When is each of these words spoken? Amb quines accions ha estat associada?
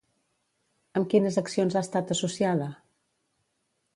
Amb 0.99 1.09
quines 1.15 1.37
accions 1.41 1.77
ha 1.79 1.85
estat 1.87 2.15
associada? 2.17 2.71